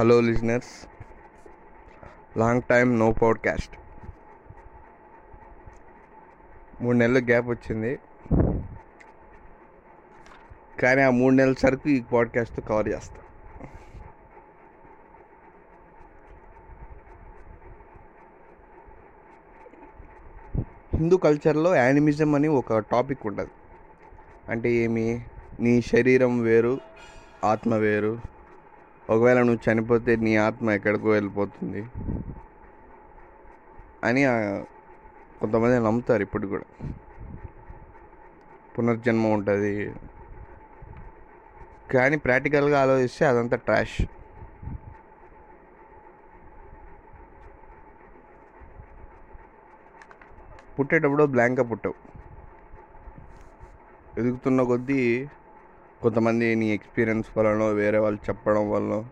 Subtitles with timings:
[0.00, 0.88] Hello listeners.
[2.38, 3.76] Long time no podcast.
[6.82, 7.98] మూడు నెలలు gap వచ్చింది.
[10.82, 13.16] కానీ ఆ మూడు నెలల సరుకు ఈ పాడ్కాస్ట్ కవర్ చేస్తా.
[20.94, 23.50] హిందూ కల్చర్లో యానిమిజం అని ఒక టాపిక్ ఉంటుంది.
[24.48, 25.24] అంటే ఏమి?
[25.60, 26.80] నీ శరీరం వేరు
[27.44, 28.39] ఆత్మ వేరు
[29.10, 31.80] ఒకవేళ నువ్వు చనిపోతే నీ ఆత్మ ఎక్కడికో వెళ్ళిపోతుంది
[34.04, 34.22] అని
[35.40, 36.92] కొంతమంది నమ్ముతారు ఇప్పుడు కూడా.
[38.78, 39.94] పునర్జన్మ ఉంటుంది.
[41.94, 44.02] కానీ ప్రాక్టికల్గా ఆలోచిస్తే అదంతా ట్రాష్.
[50.80, 51.94] పుట్టేటప్పుడు బ్లాంక్గా పుట్టవు.
[54.18, 55.28] ఎదుగుతున్న కొద్దీ
[56.02, 59.04] కొంతమంది నీ ఎక్స్పీరియన్స్ వలన వేరే వాళ్ళు చెప్పడం వల్ల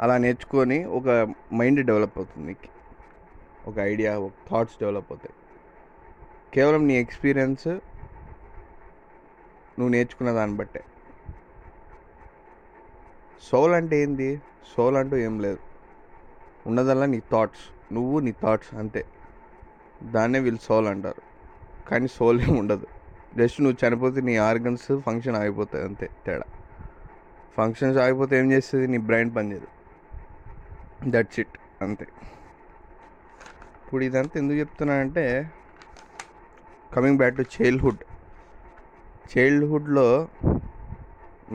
[0.00, 2.46] అలా నేర్చుకొని ఒక మైండ్ డెవలప్ అవుతుంది.
[2.46, 2.68] నీకు
[3.70, 5.34] ఒక ఐడియా ఒక థాట్స్ డెవలప్ అవుతాయి.
[6.54, 7.68] కేవలం నీ ఎక్స్పీరియన్స్
[9.78, 10.84] నువ్వు నేర్చుకున్న దాన్ని బట్టే.
[13.42, 14.42] సోల్ అంటే ఏంది?
[14.76, 15.58] సోల్ అంటూ ఏం లేదు.
[16.66, 19.04] ఉన్నదల్లా నీ థాట్స్ నువ్వు నీ థాట్స్ అంతే.
[20.02, 21.22] దాన్నే వీళ్ళు సోల్ అంటారు.
[21.88, 22.86] కానీ సోల్ ఏమి ఉండదు.
[23.40, 26.46] జస్ట్ నువ్వు చనిపోతే నీ ఆర్గన్స్ ఫంక్షన్ ఆగిపోతాయి అంతే తేడా.
[27.56, 28.86] ఫంక్షన్స్ ఆగిపోతే ఏం చేస్తుంది?
[28.94, 29.68] నీ బ్రెయిన్ పనిచేయదు
[31.14, 32.06] దట్స్ ఇట్ అంతే.
[33.82, 35.24] ఇప్పుడు ఇదంతా ఎందుకు చెప్తున్నానంటే
[36.94, 38.02] కమింగ్ బ్యాక్ టు చైల్డ్హుడ్
[39.32, 40.06] చైల్డ్హుడ్లో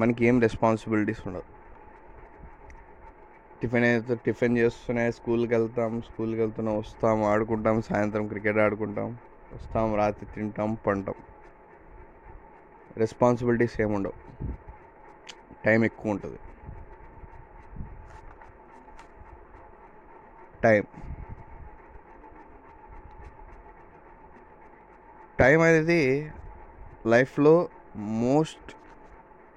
[0.01, 1.47] మనకి ఏం రెస్పాన్సిబిలిటీస్ ఉండవు.
[3.61, 9.09] టిఫిన్ అయితే టిఫిన్ చేస్తూనే స్కూల్కి వెళ్తాం స్కూల్కి వెళ్తున్నాం వస్తాం ఆడుకుంటాం సాయంత్రం క్రికెట్ ఆడుకుంటాం
[9.53, 11.17] వస్తాం రాత్రి తింటాం పంటాం.
[12.97, 14.13] రెస్పాన్సిబిలిటీస్ ఏముండవు.
[15.65, 16.39] టైం ఎక్కువ ఉంటుంది
[20.63, 20.83] టైం.
[25.39, 26.31] టైం అనేది
[27.05, 28.73] లైఫ్లో most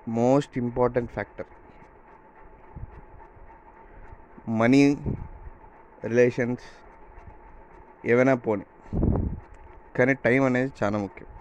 [0.09, 1.47] most important factor.
[4.49, 4.95] Money
[6.05, 6.63] relations
[8.07, 8.67] ఏవైనా పోనీ.
[9.97, 11.36] కానీ టైం అనేది చాలా ముఖ్యం.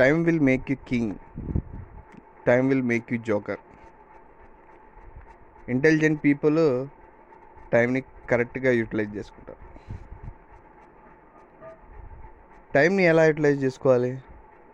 [0.00, 1.12] Time will make you king
[2.48, 3.62] time will make you joker
[5.68, 6.58] intelligent people
[7.72, 8.00] టైంని
[8.30, 9.60] కరెక్ట్గా యూటిలైజ్ చేసుకుంటారు.
[12.74, 14.10] టైంని ఎలా యూటిలైజ్ చేసుకోవాలి?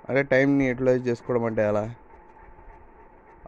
[0.08, 1.84] అంటే టైంని యూటిలైజ్ చేసుకోవడం అంటే ఎలా?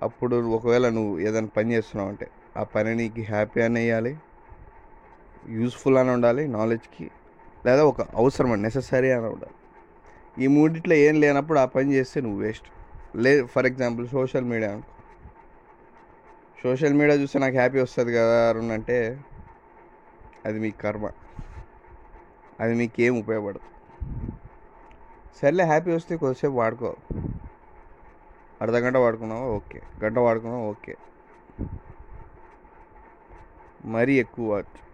[0.07, 2.27] అప్పుడు ఒకవేళ నువ్వు ఏదైనా పని చేస్తున్నావు అంటే
[2.61, 4.13] ఆ పని నీకు హ్యాపీ అని వేయాలి
[5.59, 7.07] యూస్ఫుల్ అని ఉండాలి నాలెడ్జ్కి
[7.67, 9.58] లేదా ఒక అవసరం అని నెససరీ అని ఉండాలి.
[10.39, 12.65] ఈ మూడిట్లో ఏం లేనప్పుడు ఆ పని చేస్తే నువ్వు వేస్ట్
[13.17, 14.93] లే ఫర్ ఎగ్జాంపుల్ సోషల్ మీడియా అనుకో.
[16.63, 19.21] సోషల్ మీడియా చూస్తే నాకు హ్యాపీ వస్తుంది కదా అంటే
[20.45, 21.11] అది మీ కర్మ.
[22.61, 23.61] అది మీకు ఉపయోగపడదు.
[25.43, 26.97] సర్లే హ్యాపీ వస్తే కొద్దిసేపు వాడుకో.
[28.63, 29.47] అర్ధ గంట వాడుకున్నావా?
[29.47, 29.81] ఓకే.
[30.05, 30.65] గంట వాడుకున్నావా?
[30.65, 30.97] ఓకే.
[33.85, 34.88] మరీ ఎక్కువ వాడచ్చు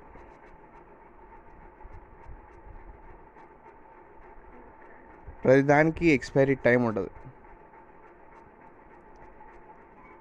[5.44, 7.10] ప్రతిదానికి ఎక్స్పైరీ టైం ఉంటుంది.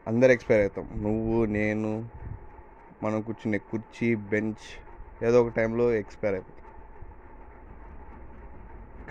[0.07, 1.03] అందరు ఎక్స్పైర్ అవుతాం.
[1.03, 2.09] నువ్వు నేను
[3.03, 4.66] మనం కూర్చునే కుర్చీ బెంచ్
[5.23, 6.59] ఏదో ఒక టైంలో ఎక్స్పైర్ అయిపోతాం.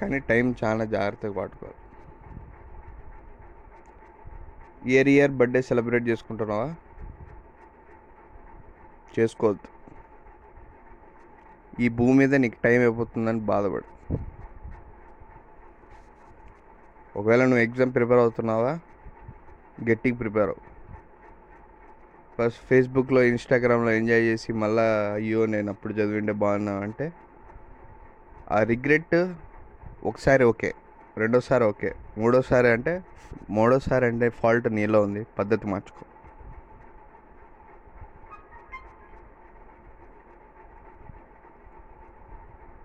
[0.01, 1.79] కానీ టైం చాలా జాగ్రత్తగా వాడుకోవాలి.
[4.93, 6.75] ఇయర్ ఇయర్ బర్త్డే సెలబ్రేట్ చేసుకుంటున్నావా?
[9.19, 9.69] చేసుకోవద్దు.
[11.83, 14.02] ఈ భూమి మీద నీకు టైం అయిపోతుందని బాధపడు.
[17.17, 18.73] ఒకవేళ నువ్వు ఎగ్జామ్ ప్రిపేర్ అవుతున్నావా?
[19.89, 20.65] గట్టిగా ప్రిపేర్ అవ్వు.
[22.39, 27.07] ఫస్ట్ ఫేస్బుక్లో ఇన్స్టాగ్రామ్లో ఎంజాయ్ చేసి మళ్ళీ అయ్యో నేను అప్పుడు చదివింటే బాగున్నా అంటే
[28.53, 29.17] ఆ రిగ్రెట్
[30.05, 30.71] ఒకసారి ఓకే
[31.19, 32.95] రెండోసారి ఓకే మూడోసారి అంటే
[33.51, 36.05] మూడోసారి అంటే ఫాల్ట్ నీలో ఉంది పద్ధతి మార్చుకో.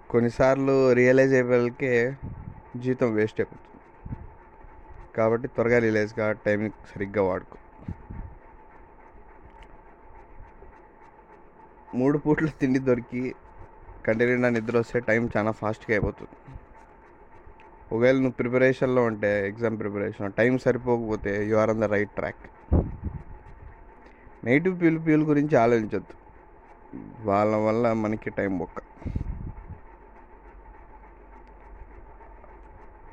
[0.10, 1.94] కొన్నిసార్లు రియలైజ్ అయ్యేకే
[2.78, 3.77] జీతం వేస్ట్ అయిపోతుంది.
[5.18, 7.58] కాబట్టి త్వరగా రిలీజ్ కా టైంని సరిగ్గా వాడుకో.
[11.96, 13.22] మూడు పూట్ల తిండి దొరికి
[14.08, 16.38] కంటి నిండా నిద్ర వస్తే టైం చాలా ఫాస్ట్గా అయిపోతుంది.
[17.94, 22.46] ఒకవేళ నువ్వు ప్రిపరేషన్లో ఉంటే ఎగ్జామ్ ప్రిపరేషన్ టైం సరిపోకపోతే you are on the right track.
[24.48, 26.16] Negative people people గురించి ఆలోచించద్దు.
[27.30, 28.80] వాళ్ళ వల్ల మనకి టైం బొక్క.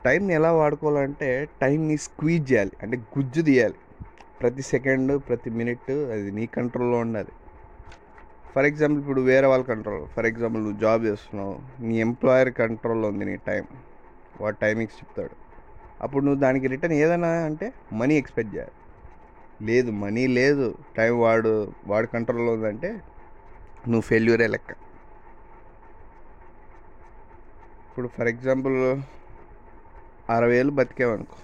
[0.04, 2.72] టైంని ఎలా వాడుకోవాలంటే టైంని స్క్వీజ్ చేయాలి.
[2.82, 3.74] అంటే గుజ్జు తీయాలి.
[4.40, 7.28] ప్రతి సెకండ్ ప్రతి మినిట్ అది నీ కంట్రోల్లో ఉండాలి.
[8.54, 10.06] ఫర్ ఎగ్జాంపుల్ ఇప్పుడు వేరే వాళ్ళ కంట్రోల్.
[10.06, 11.82] ఫర్ ఎగ్జాంపుల్ నువ్వు జాబ్ చేస్తున్నావు.
[11.82, 13.64] నీ ఎంప్లాయర్ కంట్రోల్లో ఉంది నీ టైం.
[14.40, 15.44] వాడు టైమింగ్స్ చెప్తాడు.
[16.00, 18.70] అప్పుడు నువ్వు దానికి రిటర్న్ ఏదైనా అంటే మనీ ఎక్స్పెక్ట్ చేయాలి.
[19.64, 20.74] లేదు మనీ లేదు.
[20.96, 22.88] టైం వాడు వాడి కంట్రోల్లో ఉందంటే
[23.86, 24.70] నువ్వు ఫెయిల్యూరే లెక్క.
[27.88, 29.02] ఇప్పుడు ఫర్ ఎగ్జాంపుల్
[30.30, 31.36] అరవై ఏళ్ళు బతికేవనుకో.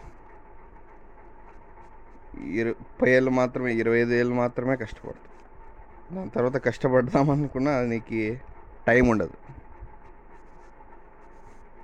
[2.41, 6.17] ఇరవై ముప్పై ఏళ్ళు మాత్రమే ఇరవై ఐదు ఏళ్ళు మాత్రమే కష్టపడతాం.
[6.17, 8.37] దాని తర్వాత కష్టపడదాం అనుకున్నా నీకు
[8.87, 9.33] టైం ఉండదు.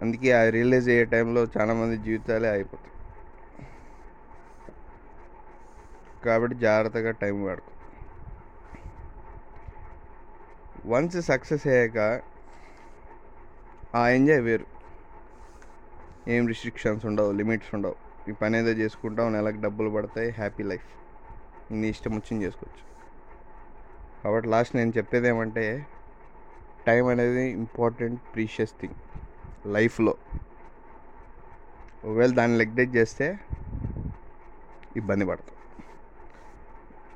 [0.02, 2.92] అందుకే ఆ రియలైజ్ అయ్యే టైంలో చాలామంది జీవితాలే అయిపోతాయి
[6.24, 7.70] కాబట్టి జాగ్రత్తగా టైం వాడుకో.
[10.86, 12.20] వన్స్ సక్సెస్ అయ్యాక
[13.94, 14.75] ఆ ఎంజాయ్ వేరు.
[16.34, 17.96] ఏం రిస్ట్రిక్షన్స్ ఉండవు లిమిట్స్ ఉండవు.
[18.30, 20.88] ఈ పని ఏదో చేసుకుంటావు నెలకు డబ్బులు పడతాయి హ్యాపీ లైఫ్
[21.80, 22.84] నీ ఇష్టం వచ్చింది చేసుకోవచ్చు.
[24.22, 25.64] కాబట్టి లాస్ట్ నేను చెప్పేది ఏమంటే
[26.88, 28.98] టైం అనేది ఇంపార్టెంట్ ప్రీషియస్ థింగ్
[29.76, 30.14] లైఫ్లో
[32.04, 33.26] ఒకవేళ దాన్ని నెగ్లెక్ట్ చేస్తే
[35.00, 35.56] ఇబ్బంది పడతాం.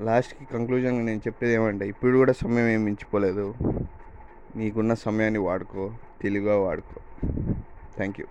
[0.08, 3.46] లాస్ట్కి కంక్లూజన్గా నేను చెప్పేది ఏమంటే ఇప్పుడు కూడా సమయం ఏం మించిపోలేదు.
[4.60, 5.84] నీకున్న సమయాన్ని వాడుకో
[6.22, 7.00] తెలివిగా వాడుకో.
[7.96, 8.26] Thank you